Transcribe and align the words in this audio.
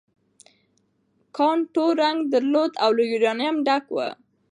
کان 1.35 1.57
تور 1.73 1.93
رنګ 2.01 2.19
درلود 2.31 2.71
او 2.83 2.91
له 2.97 3.03
یورانیم 3.11 3.55
ډک 3.65 3.85
و. 3.93 3.97